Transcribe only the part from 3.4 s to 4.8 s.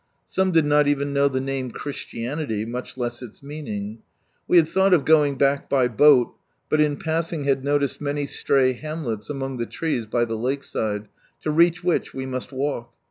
meaning. We had